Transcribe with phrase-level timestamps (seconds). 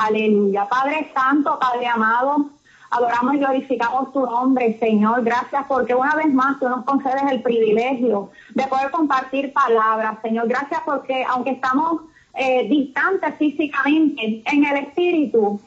[0.00, 0.66] Aleluya.
[0.66, 2.46] Padre Santo, Padre amado,
[2.90, 5.22] adoramos y glorificamos tu nombre, Señor.
[5.22, 10.48] Gracias porque una vez más tú nos concedes el privilegio de poder compartir palabras, Señor.
[10.48, 12.00] Gracias porque aunque estamos
[12.34, 15.60] eh, distantes físicamente, en el espíritu,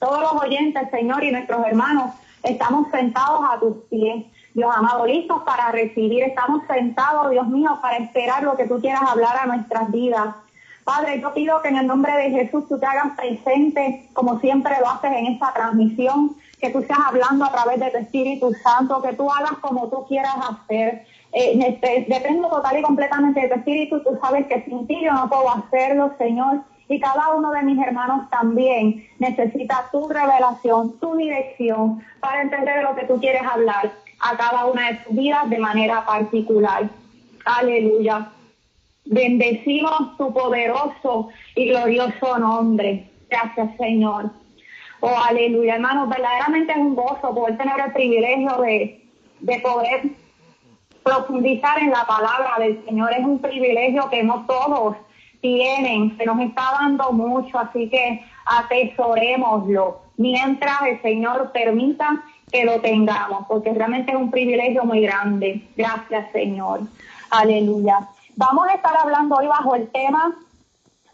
[0.00, 2.10] todos los oyentes, Señor, y nuestros hermanos,
[2.42, 4.24] estamos sentados a tus pies.
[4.52, 6.24] Dios amado, listos para recibir.
[6.24, 10.34] Estamos sentados, Dios mío, para esperar lo que tú quieras hablar a nuestras vidas.
[10.86, 14.72] Padre, yo pido que en el nombre de Jesús tú te hagas presente, como siempre
[14.78, 19.02] lo haces en esta transmisión, que tú estés hablando a través de tu Espíritu Santo,
[19.02, 21.04] que tú hagas como tú quieras hacer.
[21.32, 25.28] Eh, dependo total y completamente de tu Espíritu, tú sabes que sin ti yo no
[25.28, 26.60] puedo hacerlo, Señor.
[26.88, 32.94] Y cada uno de mis hermanos también necesita tu revelación, tu dirección, para entender lo
[32.94, 33.90] que tú quieres hablar
[34.20, 36.88] a cada una de sus vidas de manera particular.
[37.44, 38.30] Aleluya.
[39.06, 43.08] Bendecimos tu poderoso y glorioso nombre.
[43.30, 44.30] Gracias, Señor.
[45.00, 46.08] Oh, aleluya, hermanos.
[46.08, 49.04] Verdaderamente es un gozo poder tener el privilegio de,
[49.40, 50.02] de poder
[51.02, 53.12] profundizar en la palabra del Señor.
[53.12, 54.96] Es un privilegio que no todos
[55.40, 62.80] tienen, se nos está dando mucho, así que atesorémoslo mientras el Señor permita que lo
[62.80, 65.62] tengamos, porque realmente es un privilegio muy grande.
[65.76, 66.80] Gracias, Señor.
[67.30, 68.08] Aleluya.
[68.38, 70.36] Vamos a estar hablando hoy bajo el tema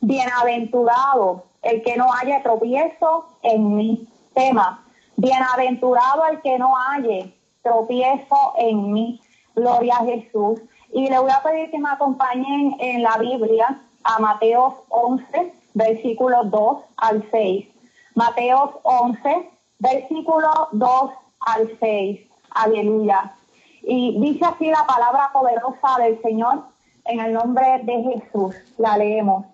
[0.01, 4.83] Bienaventurado el que no haya tropiezo en mi Tema,
[5.17, 7.27] bienaventurado el que no haya
[7.63, 9.21] tropiezo en mí.
[9.55, 10.63] Gloria a Jesús.
[10.93, 16.51] Y le voy a pedir que me acompañen en la Biblia a Mateos 11, versículos
[16.51, 17.69] 2 al 6.
[18.17, 22.21] Mateos 11, versículo 2 al 6.
[22.51, 23.35] Aleluya.
[23.83, 26.72] Y dice así la palabra poderosa del Señor
[27.05, 28.55] en el nombre de Jesús.
[28.79, 29.47] La leemos.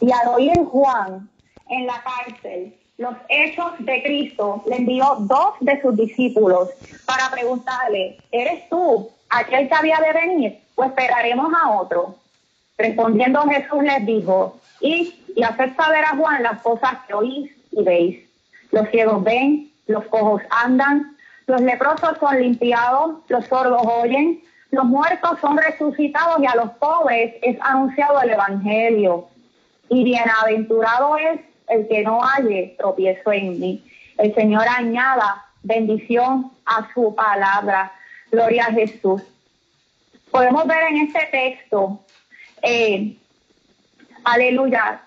[0.00, 1.28] Y al oír Juan
[1.68, 6.68] en la cárcel los hechos de Cristo, le envió dos de sus discípulos
[7.06, 12.16] para preguntarle, ¿eres tú aquel que había de venir o esperaremos a otro?
[12.76, 17.82] Respondiendo Jesús les dijo, y, y haced saber a Juan las cosas que oís y
[17.84, 18.28] veis.
[18.72, 21.16] Los ciegos ven, los cojos andan,
[21.46, 27.34] los leprosos son limpiados, los sordos oyen, los muertos son resucitados y a los pobres
[27.42, 29.28] es anunciado el Evangelio.
[29.88, 33.84] Y bienaventurado es el que no halle tropiezo en mí.
[34.18, 37.92] El Señor añada bendición a su palabra.
[38.30, 39.22] Gloria a Jesús.
[40.30, 42.00] Podemos ver en este texto,
[42.60, 43.16] eh,
[44.24, 45.00] aleluya,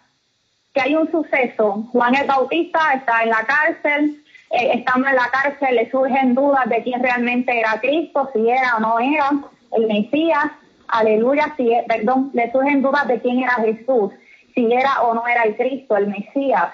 [0.74, 1.88] que hay un suceso.
[1.92, 6.68] Juan el Bautista está en la cárcel, eh, estando en la cárcel le surgen dudas
[6.68, 9.32] de quién realmente era Cristo, si era o no era
[9.74, 10.46] el Mesías,
[10.88, 14.12] aleluya, si, perdón, le surgen dudas de quién era Jesús,
[14.54, 16.74] si era o no era el Cristo, el Mesías.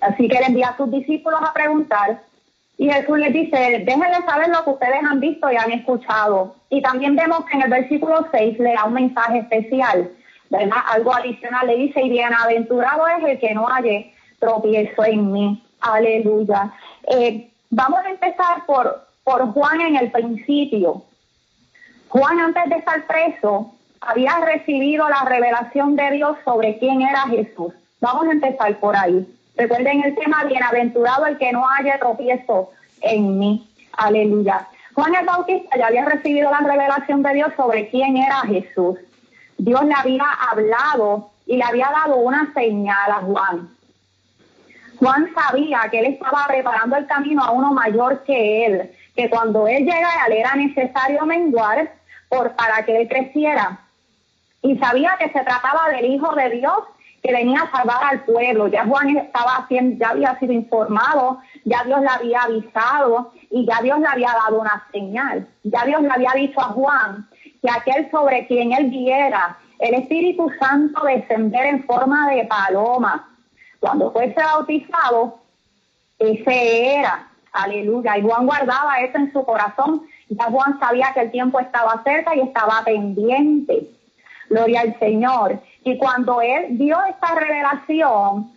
[0.00, 2.20] Así que le envía a sus discípulos a preguntar
[2.82, 6.56] y Jesús les dice, déjenle saber lo que ustedes han visto y han escuchado.
[6.70, 10.10] Y también vemos que en el versículo 6 le da un mensaje especial,
[10.50, 10.78] ¿verdad?
[10.90, 15.62] Algo adicional le dice, y bienaventurado es el que no halle tropiezo en mí.
[15.80, 16.72] Aleluya.
[17.08, 21.02] Eh, vamos a empezar por, por Juan en el principio.
[22.08, 27.72] Juan antes de estar preso había recibido la revelación de Dios sobre quién era Jesús.
[28.00, 29.26] Vamos a empezar por ahí.
[29.56, 32.70] Recuerden el tema, bienaventurado el que no haya tropiezo
[33.00, 33.68] en mí.
[33.96, 34.66] Aleluya.
[34.94, 38.98] Juan el Bautista ya había recibido la revelación de Dios sobre quién era Jesús.
[39.56, 43.68] Dios le había hablado y le había dado una señal a Juan.
[45.02, 49.66] Juan sabía que él estaba preparando el camino a uno mayor que él, que cuando
[49.66, 51.92] él llegara él era necesario menguar
[52.28, 53.80] por, para que él creciera.
[54.62, 56.78] Y sabía que se trataba del Hijo de Dios
[57.20, 58.68] que venía a salvar al pueblo.
[58.68, 63.82] Ya Juan estaba haciendo, ya había sido informado, ya Dios le había avisado y ya
[63.82, 65.48] Dios le había dado una señal.
[65.64, 67.28] Ya Dios le había dicho a Juan
[67.60, 73.31] que aquel sobre quien él viera el Espíritu Santo descender en forma de paloma.
[73.82, 75.40] Cuando fuese bautizado,
[76.18, 77.28] ese era.
[77.52, 78.16] Aleluya.
[78.16, 82.34] Y Juan guardaba eso en su corazón ya Juan sabía que el tiempo estaba cerca
[82.34, 83.90] y estaba pendiente.
[84.48, 85.60] Gloria al Señor.
[85.84, 88.50] Y cuando él dio esta revelación,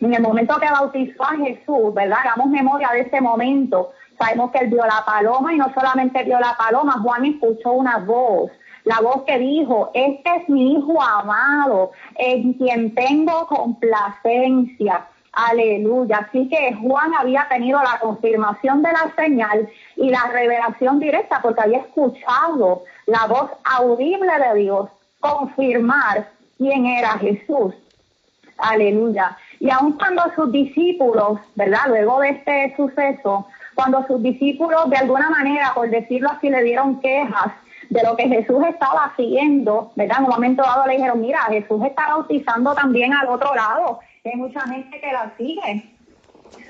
[0.00, 2.18] en el momento que bautizó a Jesús, ¿verdad?
[2.24, 3.92] Hagamos memoria de ese momento.
[4.18, 7.98] Sabemos que él vio la paloma y no solamente vio la paloma, Juan escuchó una
[7.98, 8.50] voz.
[8.84, 15.06] La voz que dijo, este es mi hijo amado, en quien tengo complacencia.
[15.32, 16.26] Aleluya.
[16.28, 21.62] Así que Juan había tenido la confirmación de la señal y la revelación directa porque
[21.62, 24.90] había escuchado la voz audible de Dios
[25.20, 26.28] confirmar
[26.58, 27.74] quién era Jesús.
[28.58, 29.36] Aleluya.
[29.58, 31.86] Y aun cuando sus discípulos, ¿verdad?
[31.88, 37.00] Luego de este suceso, cuando sus discípulos de alguna manera, por decirlo así, le dieron
[37.00, 37.52] quejas
[37.92, 40.20] de lo que Jesús estaba haciendo, ¿verdad?
[40.20, 44.36] En un momento dado le dijeron, mira, Jesús está bautizando también al otro lado, hay
[44.36, 45.84] mucha gente que la sigue.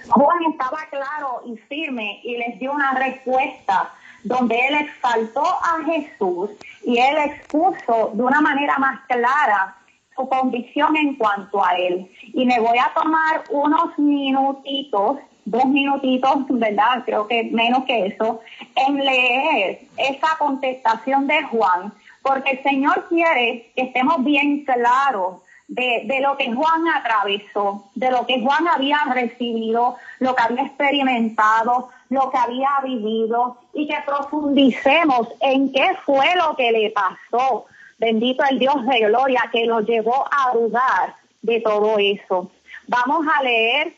[0.08, 3.92] Juan estaba claro y firme y les dio una respuesta
[4.24, 6.50] donde él exaltó a Jesús
[6.84, 9.76] y él expuso de una manera más clara
[10.16, 12.10] su convicción en cuanto a él.
[12.34, 17.02] Y me voy a tomar unos minutitos, dos minutitos, ¿verdad?
[17.04, 18.40] Creo que menos que eso,
[18.74, 21.92] en leer esa contestación de Juan,
[22.22, 28.10] porque el Señor quiere que estemos bien claros de, de, lo que Juan atravesó, de
[28.10, 33.96] lo que Juan había recibido, lo que había experimentado, lo que había vivido y que
[34.04, 37.66] profundicemos en qué fue lo que le pasó.
[37.98, 42.50] Bendito el Dios de gloria que lo llevó a dudar de todo eso.
[42.86, 43.94] Vamos a leer,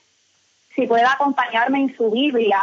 [0.75, 2.61] si puede acompañarme en su Biblia,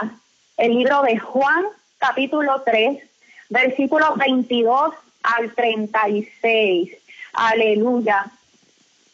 [0.57, 1.65] el libro de Juan,
[1.97, 3.01] capítulo 3,
[3.49, 4.93] versículos 22
[5.23, 6.91] al 36.
[7.33, 8.25] Aleluya.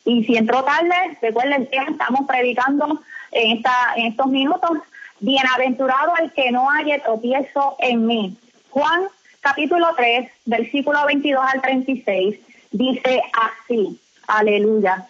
[0.05, 3.01] Y si entró tarde, recuerden que estamos predicando
[3.31, 4.79] en, esta, en estos minutos
[5.19, 8.37] Bienaventurado el que no haya tropiezo en mí.
[8.69, 9.01] Juan
[9.41, 12.37] capítulo 3, versículo 22 al 36,
[12.71, 15.07] dice así, aleluya.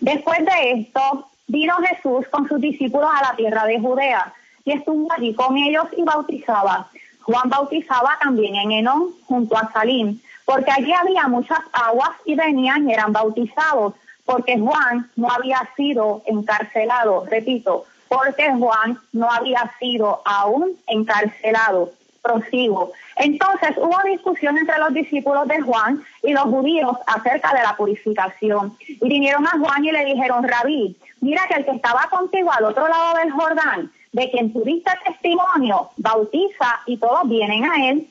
[0.00, 4.32] Después de esto, vino Jesús con sus discípulos a la tierra de Judea
[4.64, 6.88] y estuvo allí con ellos y bautizaba.
[7.22, 12.88] Juan bautizaba también en Enón, junto a Salim, porque allí había muchas aguas y venían
[12.88, 13.94] y eran bautizados,
[14.24, 21.92] porque Juan no había sido encarcelado, repito, porque Juan no había sido aún encarcelado.
[22.24, 22.92] Prosigo.
[23.16, 28.74] Entonces hubo discusión entre los discípulos de Juan y los judíos acerca de la purificación.
[28.88, 32.64] Y vinieron a Juan y le dijeron, Rabí, mira que el que estaba contigo al
[32.64, 38.08] otro lado del Jordán, de quien tuviste testimonio, bautiza y todos vienen a él.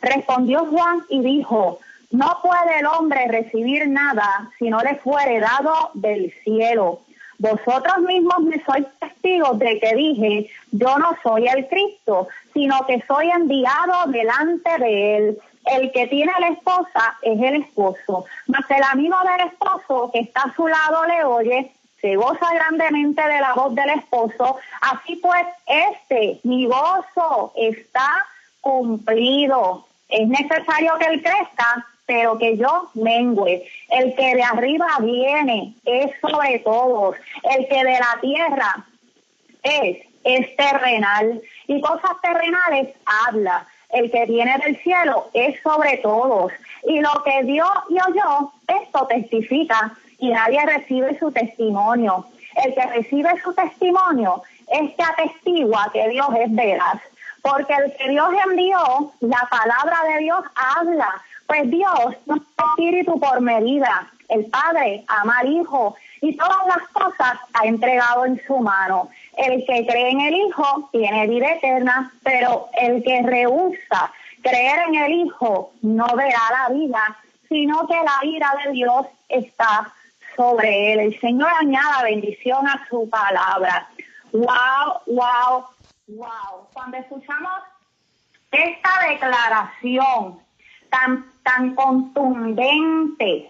[0.00, 1.80] Respondió Juan y dijo,
[2.12, 7.00] no puede el hombre recibir nada si no le fuere dado del cielo.
[7.38, 13.02] Vosotros mismos me sois testigos de que dije, yo no soy el Cristo, sino que
[13.06, 15.38] soy enviado delante de él.
[15.66, 20.42] El que tiene la esposa es el esposo, mas el amigo del esposo que está
[20.42, 24.58] a su lado le oye, se goza grandemente de la voz del esposo.
[24.80, 28.08] Así pues, este, mi gozo está
[28.60, 29.86] cumplido.
[30.08, 33.64] Es necesario que él crezca, pero que yo mengüe.
[33.90, 37.16] El que de arriba viene es sobre todos.
[37.42, 38.86] El que de la tierra
[39.62, 41.42] es, es terrenal.
[41.66, 42.94] Y cosas terrenales
[43.26, 43.66] habla.
[43.90, 46.52] El que viene del cielo es sobre todos.
[46.84, 49.92] Y lo que dio y oyó, esto testifica.
[50.18, 52.24] Y nadie recibe su testimonio.
[52.64, 57.00] El que recibe su testimonio es que atestigua que Dios es veraz.
[57.42, 63.18] Porque el que Dios envió, la palabra de Dios habla pues Dios no es espíritu
[63.18, 64.10] por medida.
[64.28, 69.08] El Padre ama al Hijo y todas las cosas ha entregado en su mano.
[69.36, 74.12] El que cree en el Hijo tiene vida eterna, pero el que rehúsa
[74.42, 77.16] creer en el Hijo no verá la vida,
[77.48, 79.92] sino que la ira de Dios está
[80.34, 81.00] sobre él.
[81.00, 83.88] El Señor añada bendición a su palabra.
[84.32, 85.64] Wow, wow,
[86.08, 86.68] wow.
[86.72, 87.62] Cuando escuchamos
[88.50, 90.38] esta declaración
[90.90, 93.48] tan tan contundente,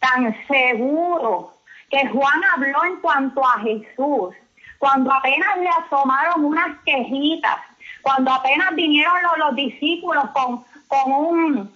[0.00, 1.54] tan seguro,
[1.88, 4.34] que Juan habló en cuanto a Jesús,
[4.78, 7.58] cuando apenas le asomaron unas quejitas,
[8.02, 11.72] cuando apenas vinieron los, discípulos con, con, un,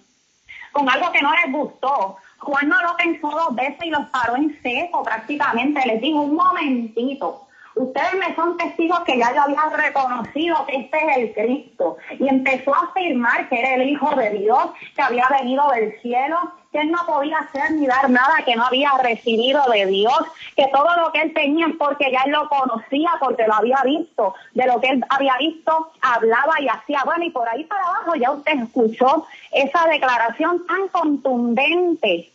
[0.73, 2.17] con algo que no les gustó.
[2.39, 5.81] Juan no lo pensó dos veces y los paró en seco prácticamente.
[5.85, 10.97] Les dijo, un momentito, Ustedes me son testigos que ya yo había reconocido que este
[10.97, 11.97] es el Cristo.
[12.19, 16.37] Y empezó a afirmar que era el Hijo de Dios, que había venido del cielo,
[16.71, 20.19] que él no podía hacer ni dar nada que no había recibido de Dios,
[20.55, 23.81] que todo lo que él tenía es porque ya él lo conocía, porque lo había
[23.83, 27.01] visto, de lo que él había visto, hablaba y hacía.
[27.05, 32.31] Bueno, y por ahí para abajo ya usted escuchó esa declaración tan contundente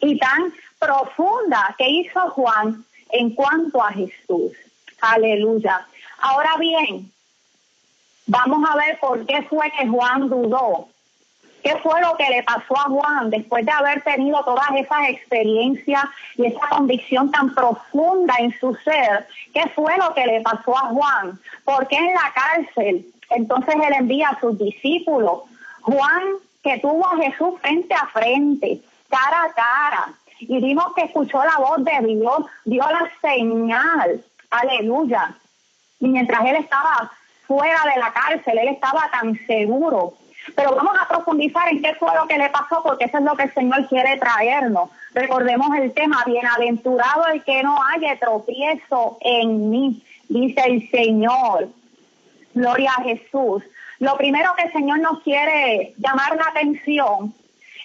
[0.00, 4.52] y tan profunda que hizo Juan en cuanto a Jesús.
[5.00, 5.86] Aleluya.
[6.18, 7.10] Ahora bien,
[8.26, 10.88] vamos a ver por qué fue que Juan dudó.
[11.62, 16.04] ¿Qué fue lo que le pasó a Juan después de haber tenido todas esas experiencias
[16.36, 19.26] y esa convicción tan profunda en su ser?
[19.52, 21.40] ¿Qué fue lo que le pasó a Juan?
[21.64, 23.06] ¿Por qué en la cárcel?
[23.30, 25.42] Entonces él envía a sus discípulos.
[25.80, 26.22] Juan,
[26.62, 31.58] que tuvo a Jesús frente a frente, cara a cara, y vimos que escuchó la
[31.58, 35.34] voz de Dios, dio la señal, aleluya.
[36.00, 37.10] Y mientras él estaba
[37.46, 40.14] fuera de la cárcel, él estaba tan seguro.
[40.54, 43.34] Pero vamos a profundizar en qué fue lo que le pasó, porque eso es lo
[43.34, 44.90] que el Señor quiere traernos.
[45.12, 51.68] Recordemos el tema, bienaventurado el que no haya tropiezo en mí, dice el Señor.
[52.54, 53.62] Gloria a Jesús.
[53.98, 57.34] Lo primero que el Señor nos quiere llamar la atención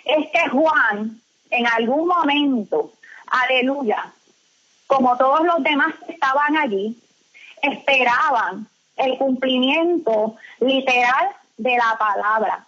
[0.05, 1.20] es que Juan,
[1.51, 2.91] en algún momento,
[3.27, 4.11] aleluya,
[4.87, 6.97] como todos los demás que estaban allí,
[7.61, 8.67] esperaban
[8.97, 12.65] el cumplimiento literal de la palabra.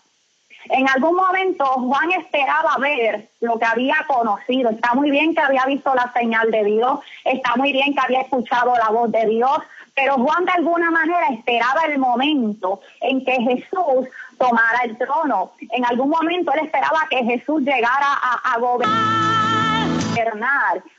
[0.70, 4.70] En algún momento Juan esperaba ver lo que había conocido.
[4.70, 8.22] Está muy bien que había visto la señal de Dios, está muy bien que había
[8.22, 9.58] escuchado la voz de Dios,
[9.96, 15.52] pero Juan de alguna manera esperaba el momento en que Jesús tomara el trono.
[15.70, 18.94] En algún momento él esperaba que Jesús llegara a, gobernar,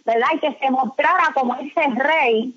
[0.04, 0.28] ¿verdad?
[0.34, 2.54] Y que se mostrara como ese rey,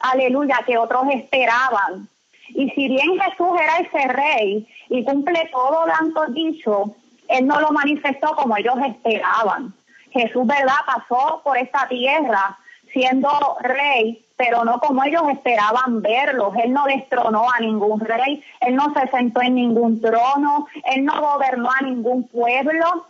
[0.00, 2.08] aleluya, que otros esperaban.
[2.48, 6.94] Y si bien Jesús era ese rey y cumple todo lo antes dicho,
[7.28, 9.74] él no lo manifestó como ellos esperaban.
[10.10, 10.78] Jesús, ¿verdad?
[10.86, 12.58] Pasó por esta tierra
[12.92, 13.28] siendo
[13.60, 16.52] rey, pero no como ellos esperaban verlo.
[16.62, 21.20] Él no destronó a ningún rey, él no se sentó en ningún trono, él no
[21.20, 23.06] gobernó a ningún pueblo,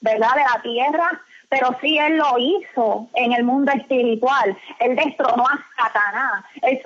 [0.00, 0.34] ¿verdad?
[0.34, 4.56] De la tierra, pero sí él lo hizo en el mundo espiritual.
[4.78, 6.80] Él destronó a Satanás, él,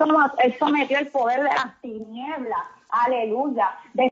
[0.59, 3.77] sometió el poder de las tinieblas, aleluya.
[3.95, 4.11] Él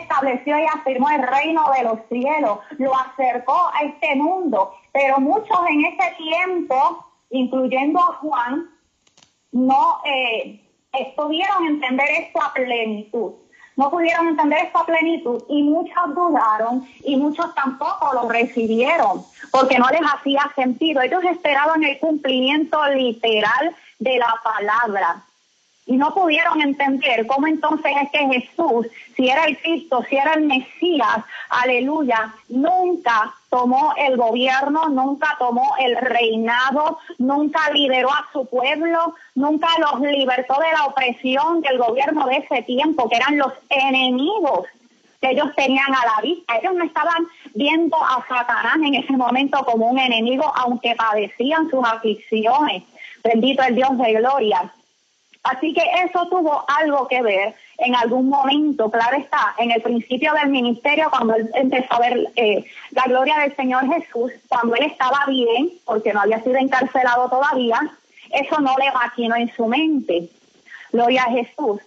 [0.00, 5.58] estableció y afirmó el reino de los cielos, lo acercó a este mundo, pero muchos
[5.68, 8.68] en ese tiempo, incluyendo a Juan,
[9.52, 10.60] no eh,
[11.14, 13.43] pudieron entender esto a plenitud
[13.76, 19.88] no pudieron entender esta plenitud y muchos dudaron y muchos tampoco lo recibieron porque no
[19.88, 21.02] les hacía sentido.
[21.02, 25.22] Ellos esperaban el cumplimiento literal de la palabra
[25.86, 30.34] y no pudieron entender cómo entonces es que Jesús, si era el Cristo, si era
[30.34, 31.18] el Mesías,
[31.50, 39.68] aleluya, nunca tomó el gobierno, nunca tomó el reinado, nunca lideró a su pueblo, nunca
[39.78, 44.66] los libertó de la opresión del gobierno de ese tiempo, que eran los enemigos
[45.20, 46.56] que ellos tenían a la vista.
[46.56, 51.84] Ellos no estaban viendo a Satanás en ese momento como un enemigo, aunque padecían sus
[51.86, 52.82] aflicciones.
[53.22, 54.73] Bendito el Dios de gloria.
[55.44, 60.32] Así que eso tuvo algo que ver en algún momento, claro está, en el principio
[60.32, 64.84] del ministerio, cuando él empezó a ver eh, la gloria del Señor Jesús, cuando él
[64.84, 67.78] estaba bien, porque no había sido encarcelado todavía,
[68.30, 70.30] eso no le maquinó en su mente.
[70.92, 71.82] Gloria a Jesús.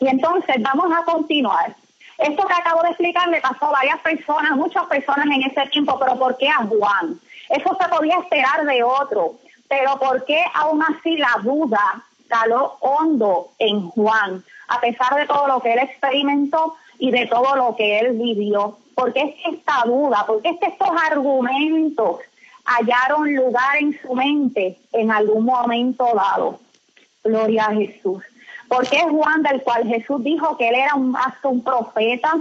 [0.00, 1.76] Y entonces vamos a continuar.
[2.16, 5.98] Esto que acabo de explicar le pasó a varias personas, muchas personas en ese tiempo,
[5.98, 7.20] pero ¿por qué a Juan?
[7.50, 9.34] Eso se podía esperar de otro,
[9.68, 15.48] pero ¿por qué aún así la duda caló hondo en Juan, a pesar de todo
[15.48, 18.78] lo que él experimentó y de todo lo que él vivió.
[18.94, 22.20] Porque es que esta duda, porque es que estos argumentos
[22.64, 26.60] hallaron lugar en su mente en algún momento dado.
[27.24, 28.22] Gloria a Jesús.
[28.68, 32.34] Porque es Juan del cual Jesús dijo que él era un, hasta un profeta,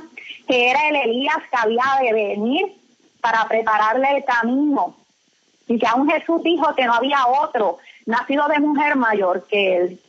[0.48, 2.76] que era el Elías que había de venir
[3.22, 4.96] para prepararle el camino.
[5.68, 10.00] Y que aún Jesús dijo que no había otro nacido de mujer mayor que él.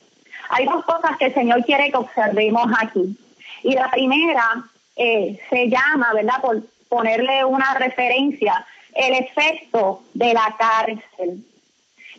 [0.49, 3.19] Hay dos cosas que el Señor quiere que observemos aquí.
[3.63, 4.65] Y la primera
[4.97, 6.41] eh, se llama, ¿verdad?
[6.41, 8.65] Por ponerle una referencia,
[8.95, 11.45] el efecto de la cárcel.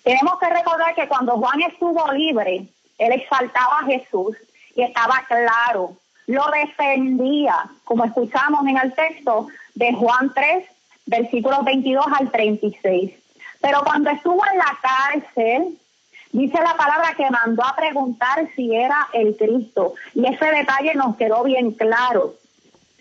[0.03, 2.67] Tenemos que recordar que cuando Juan estuvo libre,
[2.98, 4.36] él exaltaba a Jesús
[4.75, 5.95] y estaba claro,
[6.27, 10.65] lo defendía, como escuchamos en el texto de Juan 3,
[11.07, 13.19] versículos 22 al 36.
[13.62, 15.78] Pero cuando estuvo en la cárcel,
[16.32, 19.94] dice la palabra que mandó a preguntar si era el Cristo.
[20.13, 22.36] Y ese detalle nos quedó bien claro.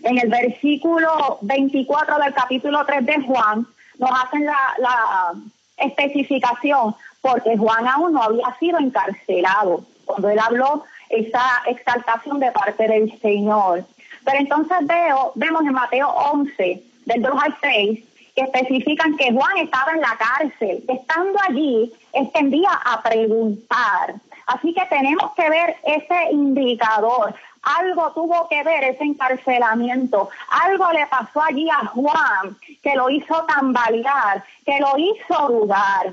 [0.02, 3.66] En el versículo 24 del capítulo 3 de Juan,
[3.98, 5.32] nos hacen la,
[5.76, 12.88] especificación, porque Juan aún no había sido encarcelado cuando él habló esa exaltación de parte
[12.88, 13.84] del Señor.
[14.24, 18.04] Pero entonces veo, vemos en Mateo 11, del 2 al 6,
[18.38, 20.84] que especifican que Juan estaba en la cárcel.
[20.86, 24.14] Estando allí, extendía a preguntar.
[24.46, 27.34] Así que tenemos que ver ese indicador.
[27.62, 30.30] Algo tuvo que ver ese encarcelamiento.
[30.50, 36.12] Algo le pasó allí a Juan que lo hizo tambalear, que lo hizo dudar.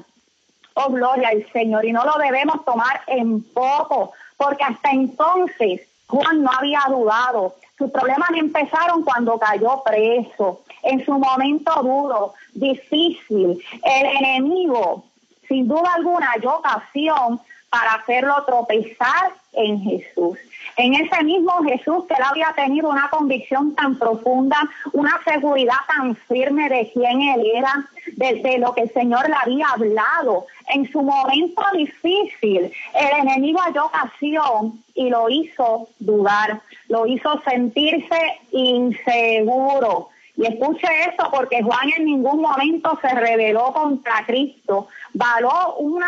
[0.74, 1.86] Oh, gloria al Señor.
[1.86, 7.92] Y no lo debemos tomar en poco, porque hasta entonces Juan no había dudado, Sus
[7.92, 13.62] problemas empezaron cuando cayó preso, en su momento duro, difícil.
[13.84, 15.04] El enemigo,
[15.48, 20.38] sin duda alguna, halló ocasión para hacerlo tropezar en Jesús.
[20.78, 24.58] En ese mismo Jesús que él había tenido una convicción tan profunda,
[24.94, 29.68] una seguridad tan firme de quién él era, de, lo que el Señor le había
[29.68, 30.46] hablado.
[30.68, 38.18] En su momento difícil, el enemigo halló ocasión y lo hizo dudar, lo hizo sentirse
[38.52, 40.10] inseguro.
[40.38, 46.04] Y escuche eso porque Juan en ningún momento se rebeló contra Cristo, való un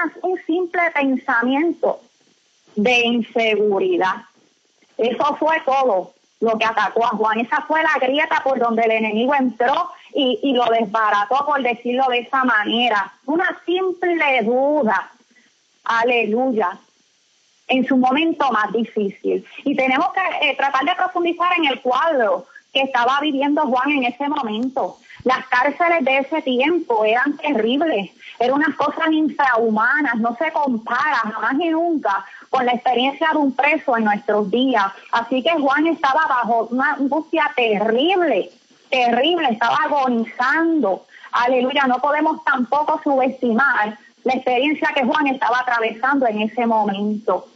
[0.45, 2.01] simple pensamiento
[2.75, 4.15] de inseguridad.
[4.98, 7.39] Eso fue todo lo que atacó a Juan.
[7.39, 12.08] Esa fue la grieta por donde el enemigo entró y, y lo desbarató, por decirlo
[12.10, 13.13] de esa manera.
[13.25, 15.12] Una simple duda.
[15.84, 16.77] Aleluya
[17.68, 19.46] en su momento más difícil.
[19.63, 24.06] Y tenemos que eh, tratar de profundizar en el cuadro que estaba viviendo Juan en
[24.06, 24.98] ese momento.
[25.27, 31.55] Las cárceles de ese tiempo eran terribles, eran unas cosas infrahumanas, no se compara jamás
[31.60, 34.86] y nunca con la experiencia de un preso en nuestros días.
[35.12, 38.51] Así que Juan estaba bajo una angustia terrible,
[38.89, 41.05] terrible, estaba agonizando.
[41.34, 47.48] Aleluya, no podemos tampoco subestimar la experiencia que Juan estaba atravesando en ese momento.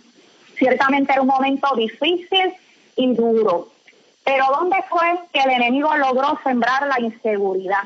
[0.57, 2.53] Ciertamente era un momento difícil
[2.97, 3.69] y duro.
[4.23, 7.83] Pero ¿dónde fue que el enemigo logró sembrar la inseguridad?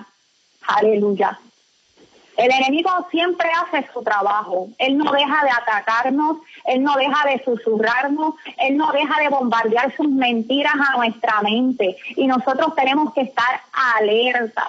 [0.68, 1.39] Aleluya.
[2.38, 4.68] El enemigo siempre hace su trabajo.
[4.77, 9.96] Él no deja de atacarnos, él no deja de susurrarnos, él no deja de bombardear
[9.96, 11.96] sus mentiras a nuestra mente.
[12.18, 13.62] Y nosotros tenemos que estar
[13.98, 14.68] alertas,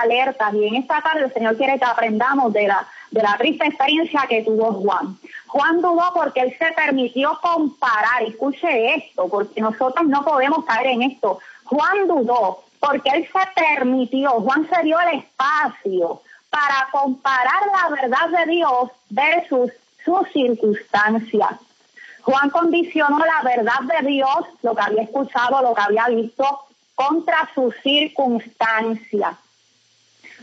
[0.00, 0.54] alertas.
[0.54, 4.26] Y en esta tarde el Señor quiere que aprendamos de la, de la triste experiencia
[4.28, 5.18] que tuvo Juan.
[5.46, 8.22] Juan dudó porque él se permitió comparar.
[8.22, 11.38] Escuche esto, porque nosotros no podemos caer en esto.
[11.64, 18.44] Juan dudó porque él se permitió, Juan se dio el espacio para comparar la verdad
[18.44, 19.72] de Dios versus
[20.04, 21.56] sus circunstancias.
[22.22, 26.60] Juan condicionó la verdad de Dios, lo que había escuchado, lo que había visto,
[26.94, 29.36] contra sus circunstancias.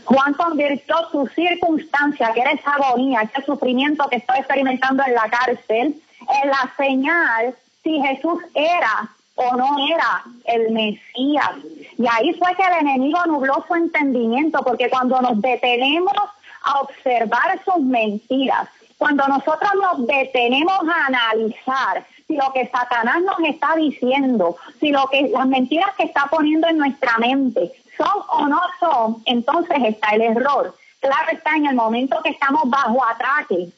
[0.04, 5.28] Juan convirtió su circunstancia, que era esa agonía, ese sufrimiento que estaba experimentando en la
[5.30, 6.00] cárcel,
[6.42, 11.50] en la señal si Jesús era o no era el Mesías.
[11.98, 16.14] Y ahí fue que el enemigo nubló su entendimiento, porque cuando nos detenemos
[16.62, 23.38] a observar sus mentiras, cuando nosotros nos detenemos a analizar si lo que Satanás nos
[23.46, 28.46] está diciendo, si lo que las mentiras que está poniendo en nuestra mente son o
[28.46, 30.74] no son, entonces está el error.
[31.00, 33.68] Claro está en el momento que estamos bajo ataque.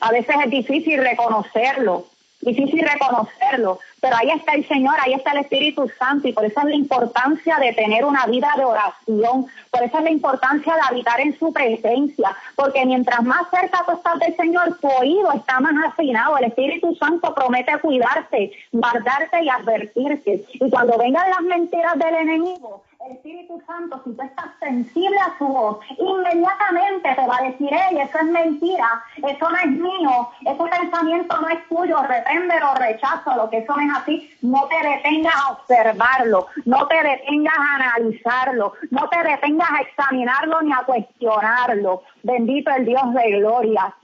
[0.00, 2.06] A veces es difícil reconocerlo,
[2.40, 6.60] difícil reconocerlo, pero ahí está el Señor, ahí está el Espíritu Santo y por eso
[6.60, 10.80] es la importancia de tener una vida de oración, por eso es la importancia de
[10.80, 15.60] habitar en su presencia, porque mientras más cerca tú estás del Señor, tu oído está
[15.60, 20.46] más afinado, el Espíritu Santo promete cuidarte, guardarte y advertirte.
[20.54, 25.38] Y cuando vengan las mentiras del enemigo, el Espíritu Santo, si tú estás sensible a
[25.38, 30.28] su voz, inmediatamente te va a decir, hey, eso es mentira, eso no es mío,
[30.42, 34.86] ese pensamiento no es tuyo, o rechazo, lo que eso no es así, no te
[34.86, 40.84] detengas a observarlo, no te detengas a analizarlo, no te detengas a examinarlo ni a
[40.84, 42.02] cuestionarlo.
[42.22, 43.94] Bendito el Dios de gloria.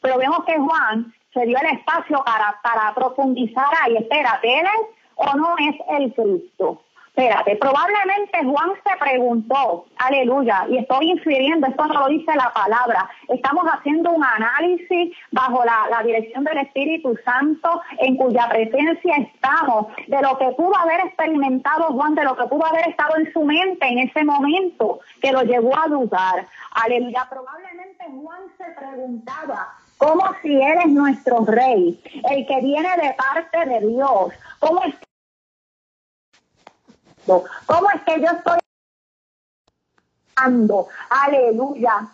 [0.00, 4.96] Pero vemos que Juan se dio el espacio para, para profundizar ahí, espérate, ¿él es
[5.16, 6.80] o no es el Cristo?
[7.20, 13.10] Espérate, probablemente Juan se preguntó, aleluya, y estoy infiriendo, esto no lo dice la palabra,
[13.28, 20.22] estamos haciendo un análisis bajo la, dirección del Espíritu Santo, en cuya presencia estamos, de
[20.22, 23.86] lo que pudo haber experimentado Juan, de lo que pudo haber estado en su mente
[23.86, 26.46] en ese momento que lo llevó a dudar.
[26.72, 33.68] Aleluya, probablemente Juan se preguntaba, ¿cómo si eres nuestro rey, el que viene de parte
[33.68, 34.32] de Dios?
[34.58, 34.94] ¿Cómo es
[37.26, 38.58] ¿Cómo es que yo estoy
[40.36, 40.88] dando?
[41.10, 42.08] Aleluya.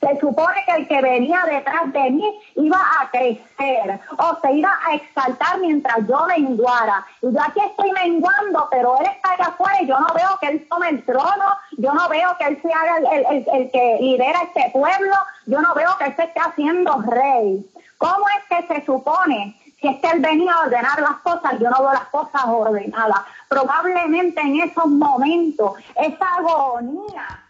[0.00, 4.72] Se supone que el que venía detrás de mí iba a crecer o se iba
[4.86, 7.04] a exaltar mientras yo menguara.
[7.20, 10.46] Y yo aquí estoy menguando, pero él está allá afuera y yo no veo que
[10.46, 11.46] él tome el trono,
[11.78, 15.90] yo no veo que él sea el, el que lidera este pueblo, yo no veo
[15.98, 17.68] que él se esté haciendo rey.
[17.98, 21.70] ¿Cómo es que se supone si es que él venía a ordenar las cosas, yo
[21.70, 23.20] no veo las cosas ordenadas.
[23.48, 27.44] Probablemente en esos momentos, esa agonía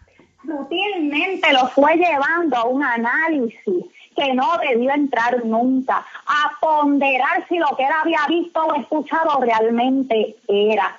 [0.45, 7.57] sutilmente lo fue llevando a un análisis que no debió entrar nunca, a ponderar si
[7.57, 10.97] lo que él había visto o escuchado realmente era.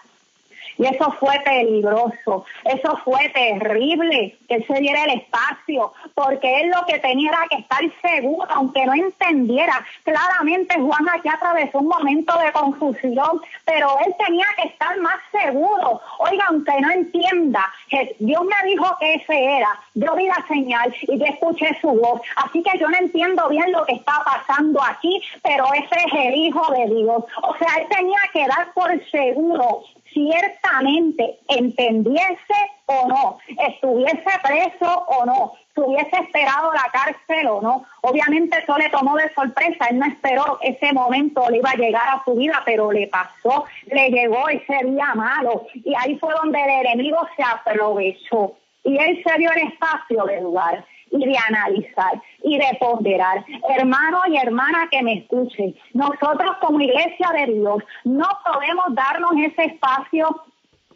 [0.81, 6.71] Y eso fue peligroso, eso fue terrible que él se diera el espacio, porque él
[6.71, 9.85] lo que tenía era que estar seguro, aunque no entendiera.
[10.05, 16.01] Claramente Juan aquí atravesó un momento de confusión, pero él tenía que estar más seguro.
[16.19, 17.71] Oiga, aunque no entienda,
[18.19, 22.23] Dios me dijo que ese era, yo vi la señal y yo escuché su voz,
[22.37, 26.35] así que yo no entiendo bien lo que está pasando aquí, pero ese es el
[26.37, 27.23] Hijo de Dios.
[27.43, 32.55] O sea, él tenía que dar por seguro ciertamente entendiese
[32.87, 37.85] o no, estuviese preso o no, se hubiese esperado la cárcel o no.
[38.03, 42.09] Obviamente eso le tomó de sorpresa, él no esperó ese momento, le iba a llegar
[42.09, 45.67] a su vida, pero le pasó, le llegó ese día malo.
[45.75, 48.57] Y ahí fue donde el enemigo se aprovechó.
[48.83, 53.45] Y él se dio el espacio de lugar y de analizar y de ponderar.
[53.77, 59.65] Hermano y hermana que me escuchen, nosotros como iglesia de Dios no podemos darnos ese
[59.65, 60.45] espacio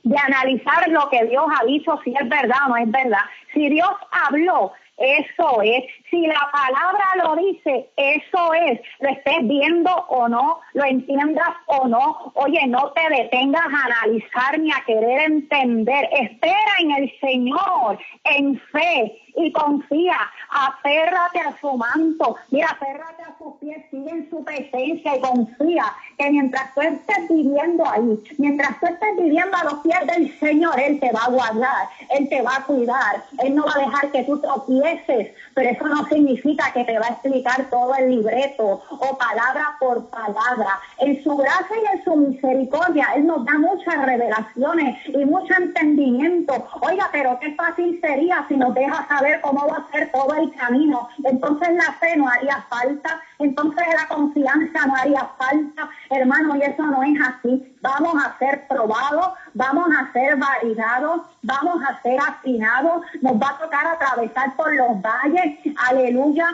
[0.03, 3.25] de analizar lo que Dios ha dicho, si es verdad o no es verdad.
[3.55, 5.85] Si Dios habló, eso es.
[6.11, 8.81] Si la palabra lo dice, eso es.
[9.01, 12.33] Lo estés viendo o no, lo entiendas o no.
[12.35, 16.09] Oye, no te detengas a analizar ni a querer entender.
[16.13, 20.17] Espera en el Señor, en fe y confía.
[20.51, 22.37] Aférrate a su manto.
[22.51, 23.85] Mira, aférrate a sus pies.
[23.91, 25.85] Sigue en su presencia y confía
[26.19, 30.79] que mientras tú estés viviendo ahí, mientras tú estés viviendo a los pies del Señor,
[30.79, 33.25] Él te va a guardar, Él te va a cuidar.
[33.43, 37.07] Él no va a dejar que tú tropieces, pero eso no significa que te va
[37.07, 40.81] a explicar todo el libreto o palabra por palabra.
[40.99, 46.67] En su gracia y en su misericordia, Él nos da muchas revelaciones y mucho entendimiento.
[46.81, 50.53] Oiga, pero qué fácil sería si nos deja saber cómo va a ser todo el
[50.55, 51.09] camino.
[51.25, 56.83] Entonces la fe no haría falta, entonces la confianza no haría falta, hermano, y eso
[56.83, 57.77] no es así.
[57.81, 63.59] Vamos a ser probados, vamos a ser validados, vamos a ser afinados, nos va a
[63.59, 66.47] tocar atravesar por los valles, aleluya,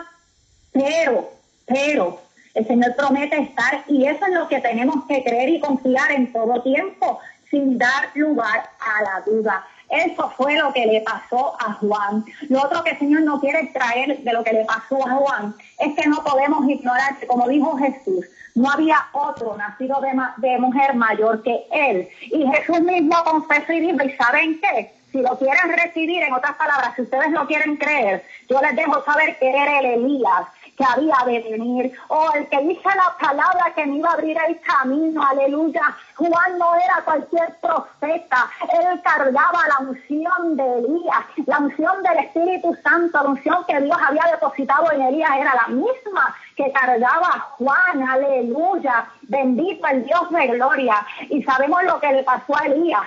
[0.73, 1.31] pero,
[1.67, 2.21] pero,
[2.55, 6.33] el Señor promete estar y eso es lo que tenemos que creer y confiar en
[6.33, 9.67] todo tiempo, sin dar lugar a la duda.
[9.91, 12.25] Eso fue lo que le pasó a Juan.
[12.49, 15.55] Lo otro que el Señor no quiere traer de lo que le pasó a Juan
[15.79, 20.95] es que no podemos ignorar como dijo Jesús, no había otro nacido de, de mujer
[20.95, 22.09] mayor que él.
[22.23, 24.93] Y Jesús mismo confesó y dijo, ¿y saben qué?
[25.13, 29.05] Si lo quieren recibir, en otras palabras, si ustedes lo quieren creer, yo les dejo
[29.05, 30.47] saber que era el Elías
[30.81, 31.93] que había de venir.
[32.09, 35.95] Oh, el que dice la palabra que me iba a abrir el camino, aleluya.
[36.17, 42.75] Juan no era cualquier profeta, él cargaba la unción de Elías, la unción del Espíritu
[42.83, 48.09] Santo, la unción que Dios había depositado en Elías era la misma que cargaba Juan,
[48.09, 49.07] aleluya.
[49.23, 51.07] Bendito el Dios de gloria.
[51.29, 53.03] Y sabemos lo que le pasó a Elías.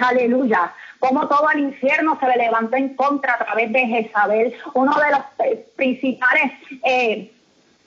[0.00, 4.94] Aleluya como todo el infierno se le levantó en contra a través de Jezabel, uno
[4.98, 6.52] de los eh, principales
[6.84, 7.30] eh,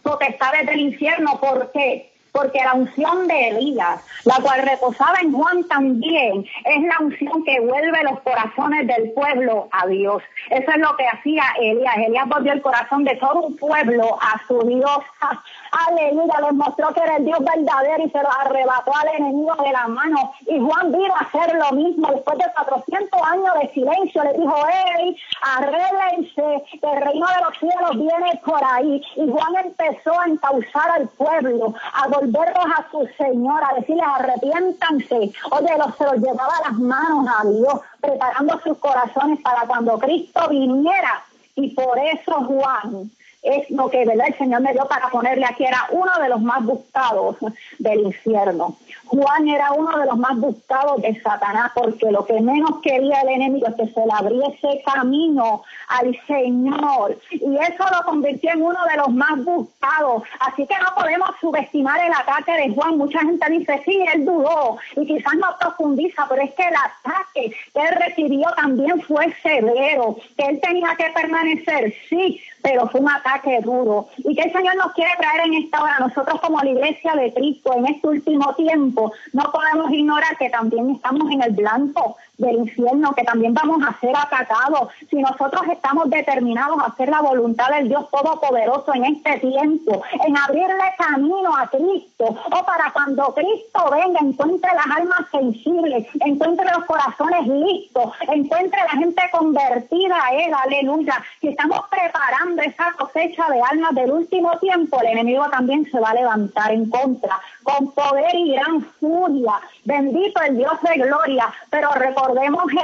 [0.02, 1.40] potestades del infierno.
[1.40, 2.11] ¿Por qué?
[2.32, 7.60] Porque la unción de Elías, la cual reposaba en Juan también, es la unción que
[7.60, 10.24] vuelve los corazones del pueblo a Dios.
[10.50, 11.98] Eso es lo que hacía Elías.
[11.98, 15.00] Elías volvió el corazón de todo un pueblo a su Dios.
[15.88, 19.72] Aleluya, les mostró que era el Dios verdadero y se lo arrebató al enemigo de
[19.72, 20.34] la mano.
[20.42, 24.24] Y Juan vino a hacer lo mismo después de 400 años de silencio.
[24.24, 29.02] Le dijo, hey, arréglense, el reino de los cielos viene por ahí.
[29.16, 35.32] Y Juan empezó a encauzar al pueblo, a volverlos a su Señor, a decirles arrepiéntanse.
[35.52, 40.48] Oye, los, se los llevaba las manos a Dios, preparando sus corazones para cuando Cristo
[40.50, 41.24] viniera.
[41.56, 44.28] Y por eso Juan es lo que ¿verdad?
[44.28, 47.38] el Señor me dio para ponerle aquí, era uno de los más buscados
[47.80, 48.78] del infierno.
[49.06, 53.30] Juan era uno de los más buscados de Satanás, porque lo que menos quería el
[53.30, 57.18] enemigo es que se le abriese camino al Señor.
[57.32, 60.24] Y eso lo convirtió en uno de los más buscados.
[60.40, 62.98] Así que no podemos subestimar el ataque de Juan.
[62.98, 67.56] Mucha gente dice, sí, él dudó y quizás no profundiza, pero es que el ataque
[67.74, 73.60] que él recibió también fue severo, él tenía que permanecer, sí, pero fue un ataque
[73.64, 74.08] duro.
[74.18, 76.00] Y que el Señor nos quiere traer en esta hora.
[76.00, 80.92] Nosotros como la iglesia de Cristo en este último tiempo no podemos ignorar que también
[80.92, 84.90] estamos en el blanco del infierno, que también vamos a ser atacados.
[85.10, 90.36] Si nosotros estamos determinados a hacer la voluntad del Dios Todopoderoso en este tiempo, en
[90.36, 96.86] abrirle camino a Cristo, o para cuando Cristo venga, encuentre las almas sensibles, encuentre los
[96.86, 101.22] corazones listos, encuentre la gente convertida a Él, aleluya.
[101.40, 106.10] Si estamos preparando esa cosecha de almas del último tiempo, el enemigo también se va
[106.10, 109.54] a levantar en contra, con poder y gran furia.
[109.84, 112.31] Bendito el Dios de gloria, pero recordemos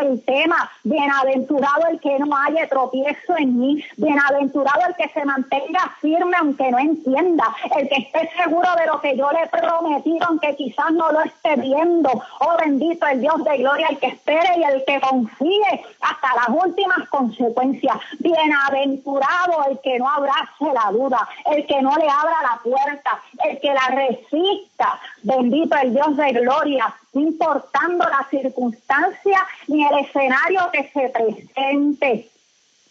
[0.01, 5.95] el tema, bienaventurado el que no haya tropiezo en mí, bienaventurado el que se mantenga
[6.01, 10.27] firme aunque no entienda, el que esté seguro de lo que yo le he prometido
[10.27, 12.09] aunque quizás no lo esté viendo.
[12.39, 16.49] Oh bendito el Dios de gloria, el que espere y el que confíe hasta las
[16.49, 17.97] últimas consecuencias.
[18.19, 23.59] Bienaventurado el que no abrace la duda, el que no le abra la puerta, el
[23.59, 24.99] que la resista.
[25.23, 32.29] Bendito el Dios de gloria, importando la circunstancia ni el escenario que se presente.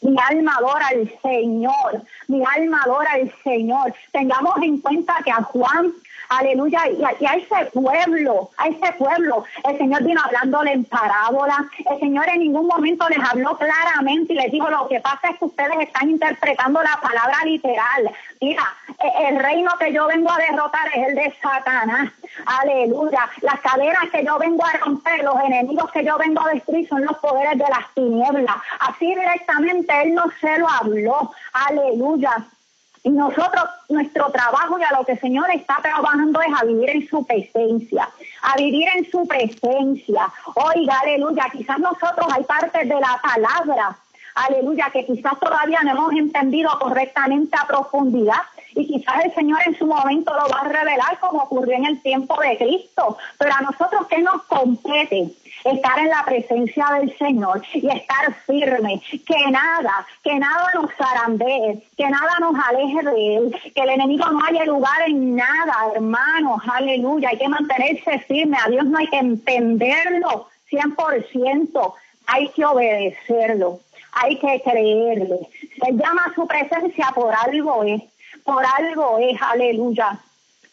[0.02, 3.94] Mi alma adora al Señor, mi alma adora al Señor.
[4.12, 5.92] Tengamos en cuenta que a Juan
[6.28, 12.00] aleluya, y a, ese pueblo, a ese pueblo, el Señor vino hablándole en parábola, el
[12.00, 15.44] Señor en ningún momento les habló claramente y les dijo, lo que pasa es que
[15.44, 18.10] ustedes están interpretando la palabra literal.
[18.40, 18.62] Mira,
[19.02, 22.10] e, el reino que yo vengo a derrotar es el de Satanás,
[22.44, 26.88] aleluya, las cadenas que yo vengo a romper, los enemigos que yo vengo a destruir
[26.88, 28.56] son los poderes de las tinieblas.
[28.80, 32.46] Así directamente Él no se lo habló, aleluya.
[33.06, 36.90] Y nosotros, nuestro trabajo y a lo que el Señor está trabajando es a vivir
[36.90, 38.10] en su presencia,
[38.42, 40.28] a vivir en su presencia.
[40.56, 43.96] Oiga, aleluya, quizás nosotros hay partes de la palabra,
[44.34, 48.42] aleluya, que quizás todavía no hemos entendido correctamente a profundidad.
[48.76, 52.02] Y quizás el Señor en su momento lo va a revelar como ocurrió en el
[52.02, 53.16] tiempo de Cristo.
[53.38, 55.32] Pero a nosotros, ¿qué nos compete?
[55.64, 60.90] estar en la presencia del Señor y estar firme, que nada, que nada nos
[61.38, 65.92] ver, que nada nos aleje de Él, que el enemigo no haya lugar en nada,
[65.94, 71.94] hermanos, aleluya, hay que mantenerse firme, a Dios no hay que entenderlo 100%,
[72.26, 73.80] hay que obedecerlo,
[74.12, 75.48] hay que creerle,
[75.82, 78.02] se llama su presencia por algo es,
[78.46, 80.18] por algo es, aleluya.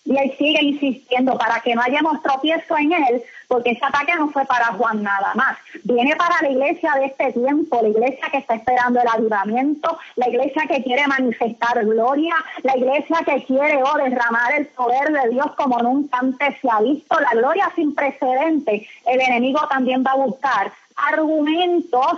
[0.06, 4.30] Y él sigue insistiendo para que no hayamos tropiezo en él, porque ese ataque no
[4.30, 5.58] fue para Juan nada más.
[5.84, 10.28] Viene para la iglesia de este tiempo, la iglesia que está esperando el avivamiento, la
[10.28, 15.48] iglesia que quiere manifestar gloria, la iglesia que quiere oh, derramar el poder de Dios
[15.56, 18.86] como nunca antes se ha visto, la gloria sin precedente.
[19.06, 22.18] El enemigo también va a buscar argumentos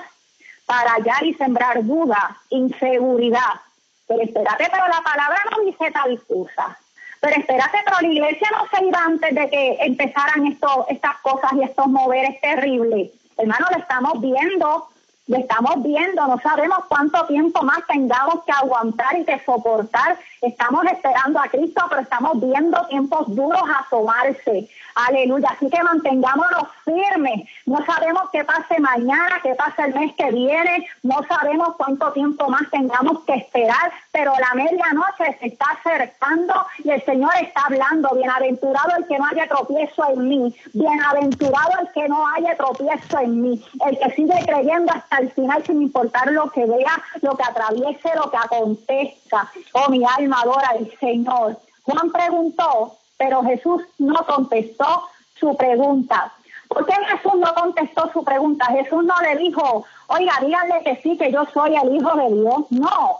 [0.65, 3.61] para hallar y sembrar duda, inseguridad.
[4.07, 6.77] Pero espérate, pero la palabra no dice tal cosa.
[7.19, 11.53] Pero espérate, pero la iglesia no se iba antes de que empezaran esto, estas cosas
[11.53, 13.11] y estos moveres terribles.
[13.37, 14.87] Hermano, lo estamos viendo,
[15.27, 20.19] lo estamos viendo, no sabemos cuánto tiempo más tengamos que aguantar y que soportar.
[20.41, 24.69] Estamos esperando a Cristo, pero estamos viendo tiempos duros asomarse.
[24.95, 25.49] Aleluya.
[25.49, 27.47] Así que mantengámonos firmes.
[27.65, 30.87] No sabemos qué pase mañana, qué pase el mes que viene.
[31.03, 36.91] No sabemos cuánto tiempo más tengamos que esperar, pero la medianoche se está acercando y
[36.91, 38.15] el Señor está hablando.
[38.15, 40.55] Bienaventurado el que no haya tropiezo en mí.
[40.73, 43.65] Bienaventurado el que no haya tropiezo en mí.
[43.85, 48.15] El que sigue creyendo hasta el final sin importar lo que vea, lo que atraviese,
[48.15, 49.51] lo que acontezca.
[49.73, 51.59] Oh, mi alma adora al Señor.
[51.83, 55.03] Juan preguntó, pero Jesús no contestó
[55.39, 56.31] su pregunta.
[56.67, 58.65] ¿Por qué Jesús no contestó su pregunta?
[58.65, 62.65] Jesús no le dijo, oiga, díganle que sí, que yo soy el Hijo de Dios.
[62.71, 63.19] No.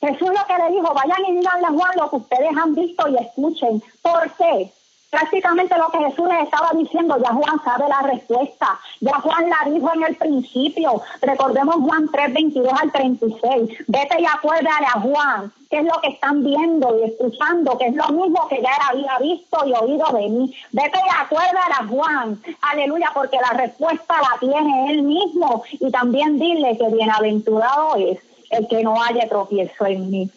[0.00, 3.08] Jesús lo que le dijo, vayan y díganle a Juan lo que ustedes han visto
[3.08, 3.82] y escuchen.
[4.02, 4.72] ¿Por qué?
[5.12, 9.70] Prácticamente lo que Jesús les estaba diciendo, ya Juan sabe la respuesta, ya Juan la
[9.70, 15.52] dijo en el principio, recordemos Juan 3, 22 al 36, vete y acuérdale a Juan
[15.68, 19.18] qué es lo que están viendo y escuchando, que es lo mismo que ya había
[19.18, 24.38] visto y oído de mí, vete y acuérdale a Juan, aleluya, porque la respuesta la
[24.40, 25.62] tiene él mismo.
[25.72, 28.18] Y también dile que bienaventurado es
[28.50, 30.30] el que no haya tropiezo en mí.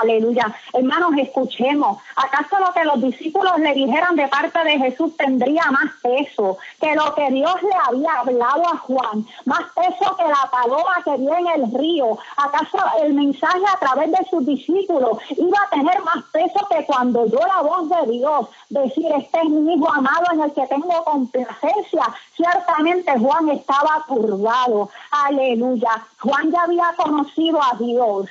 [0.00, 0.54] Aleluya.
[0.72, 1.98] Hermanos, escuchemos.
[2.16, 6.94] ¿Acaso lo que los discípulos le dijeran de parte de Jesús tendría más peso que
[6.94, 9.26] lo que Dios le había hablado a Juan?
[9.44, 12.18] Más peso que la paloma que vio en el río.
[12.36, 17.26] ¿Acaso el mensaje a través de sus discípulos iba a tener más peso que cuando
[17.26, 21.04] yo la voz de Dios decir, este es mi hijo amado en el que tengo
[21.04, 22.04] complacencia?
[22.36, 24.90] Ciertamente Juan estaba curvado.
[25.10, 26.04] Aleluya.
[26.20, 28.28] Juan ya había conocido a Dios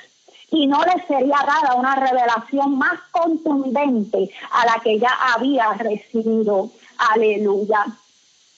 [0.52, 6.70] y no le sería dada una revelación más contundente a la que ya había recibido.
[6.98, 7.86] Aleluya.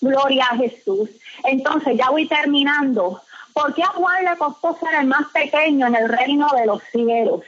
[0.01, 1.09] Gloria a Jesús.
[1.45, 3.23] Entonces, ya voy terminando.
[3.53, 7.43] ¿Por qué Juan le costó ser el más pequeño en el reino de los cielos?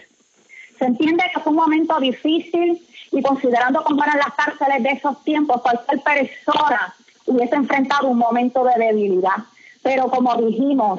[0.79, 2.81] Se entiende que fue un momento difícil
[3.11, 6.95] y considerando cómo eran las cárceles de esos tiempos, cualquier persona
[7.27, 9.37] hubiese enfrentado un momento de debilidad.
[9.87, 10.99] Pero como dijimos,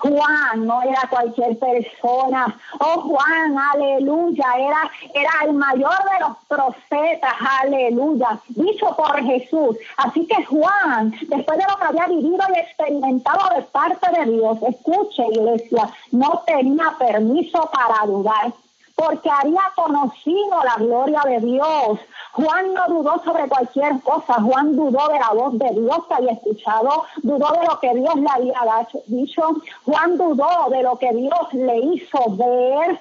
[0.00, 2.54] Juan no era cualquier persona.
[2.78, 9.78] Oh Juan, aleluya, era, era el mayor de los profetas, aleluya, dicho por Jesús.
[9.96, 14.58] Así que Juan, después de lo que había vivido y experimentado de parte de Dios,
[14.62, 18.52] escuche iglesia, no tenía permiso para dudar
[18.98, 22.00] porque había conocido la gloria de Dios.
[22.32, 26.32] Juan no dudó sobre cualquier cosa, Juan dudó de la voz de Dios que había
[26.32, 29.42] escuchado, dudó de lo que Dios le había dicho,
[29.84, 33.00] Juan dudó de lo que Dios le hizo ver.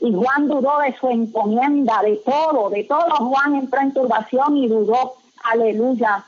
[0.00, 3.14] Y Juan dudó de su encomienda, de todo, de todo.
[3.16, 5.14] Juan entró en turbación y dudó.
[5.44, 6.24] Aleluya.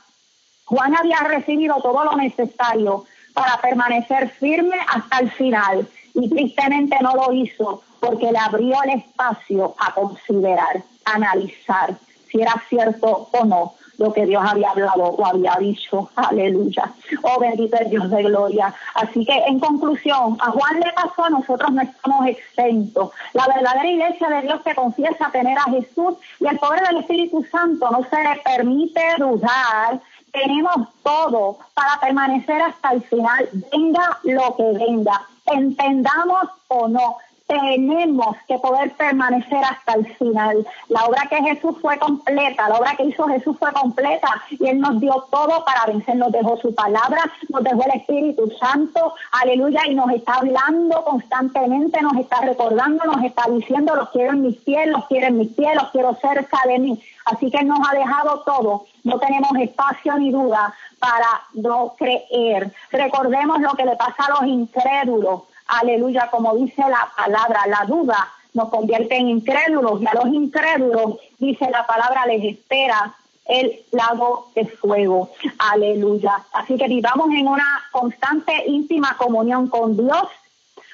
[0.65, 7.13] Juan había recibido todo lo necesario para permanecer firme hasta el final y tristemente no
[7.15, 11.93] lo hizo porque le abrió el espacio a considerar, analizar
[12.31, 16.09] si era cierto o no lo que Dios había hablado o había dicho.
[16.15, 16.93] Aleluya.
[17.23, 18.73] Oh, bendito el Dios de gloria.
[18.93, 23.11] Así que en conclusión, a Juan le pasó, a nosotros no estamos exentos.
[23.33, 27.43] La verdadera iglesia de Dios que confiesa tener a Jesús y el poder del Espíritu
[27.51, 29.99] Santo no se le permite dudar.
[30.31, 37.17] Tenemos todo para permanecer hasta el final, venga lo que venga, entendamos o no
[37.47, 40.67] tenemos que poder permanecer hasta el final.
[40.89, 44.79] La obra que Jesús fue completa, la obra que hizo Jesús fue completa y Él
[44.79, 46.17] nos dio todo para vencer.
[46.17, 52.01] Nos dejó su palabra, nos dejó el Espíritu Santo, aleluya, y nos está hablando constantemente,
[52.01, 55.53] nos está recordando, nos está diciendo, los quiero en mis pies, los quiero en mis
[55.53, 57.01] pies, los quiero cerca de mí.
[57.25, 62.71] Así que nos ha dejado todo, no tenemos espacio ni duda para no creer.
[62.91, 68.31] Recordemos lo que le pasa a los incrédulos aleluya, como dice la palabra, la duda
[68.53, 73.13] nos convierte en incrédulos y a los incrédulos, dice la palabra, les espera
[73.45, 75.29] el lago de fuego.
[75.57, 76.43] Aleluya.
[76.53, 80.27] Así que vivamos en una constante, íntima comunión con Dios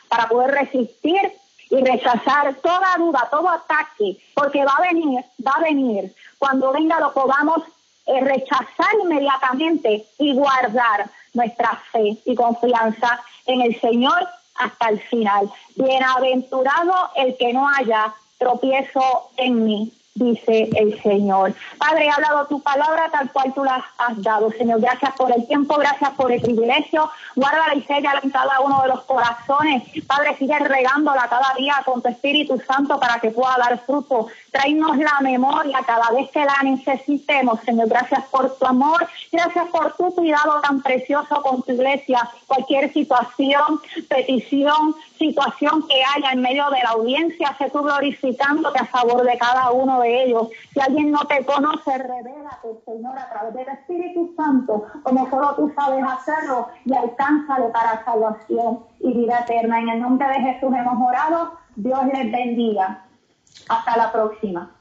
[0.07, 1.19] para poder resistir
[1.69, 6.13] y rechazar toda duda, todo ataque, porque va a venir, va a venir.
[6.37, 7.63] Cuando venga lo podamos
[8.05, 15.49] eh, rechazar inmediatamente y guardar nuestra fe y confianza en el Señor hasta el final.
[15.75, 21.53] Bienaventurado el que no haya tropiezo en mí dice el Señor.
[21.79, 24.51] Padre, he hablado tu palabra tal cual tú la has dado.
[24.51, 27.09] Señor, gracias por el tiempo, gracias por el privilegio.
[27.35, 29.83] Guárdala y séllala en cada uno de los corazones.
[30.05, 34.27] Padre, sigue regándola cada día con tu Espíritu Santo para que pueda dar fruto.
[34.51, 37.89] Tráenos la memoria cada vez que la necesitemos, Señor.
[37.89, 42.29] Gracias por tu amor, gracias por tu cuidado tan precioso con tu iglesia.
[42.45, 48.85] Cualquier situación, petición, situación que haya en medio de la audiencia, sé tú glorificándote a
[48.85, 50.49] favor de cada uno ellos.
[50.73, 55.71] Si alguien no te conoce, revélate, Señor, a través del Espíritu Santo, como solo tú
[55.75, 59.79] sabes hacerlo, y alcánzale para salvación y vida eterna.
[59.79, 61.53] En el nombre de Jesús hemos orado.
[61.75, 63.05] Dios les bendiga.
[63.69, 64.71] Hasta la próxima.